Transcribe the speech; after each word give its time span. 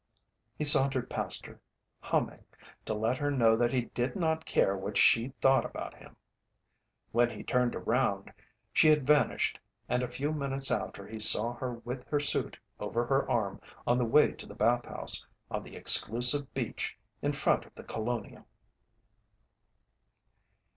He 0.57 0.63
sauntered 0.63 1.11
past 1.11 1.45
her, 1.45 1.61
humming, 1.99 2.43
to 2.85 2.95
let 2.95 3.19
her 3.19 3.29
know 3.29 3.55
that 3.55 3.71
he 3.71 3.81
did 3.93 4.15
not 4.15 4.47
care 4.47 4.75
what 4.75 4.97
she 4.97 5.27
thought 5.39 5.63
about 5.63 5.93
him. 5.93 6.15
When 7.11 7.29
he 7.29 7.43
turned 7.43 7.75
around 7.75 8.33
she 8.73 8.87
had 8.87 9.05
vanished 9.05 9.59
and 9.87 10.01
a 10.01 10.07
few 10.07 10.31
minutes 10.33 10.71
after 10.71 11.05
he 11.05 11.19
saw 11.19 11.53
her 11.53 11.73
with 11.85 12.03
her 12.07 12.19
suit 12.19 12.57
over 12.79 13.05
her 13.05 13.29
arm 13.29 13.61
on 13.85 13.99
the 13.99 14.03
way 14.05 14.31
to 14.31 14.47
the 14.47 14.55
bath 14.55 14.85
house 14.85 15.23
on 15.51 15.61
the 15.61 15.75
exclusive 15.75 16.51
beach 16.55 16.97
in 17.21 17.31
front 17.31 17.63
of 17.65 17.75
The 17.75 17.83
Colonial. 17.83 18.47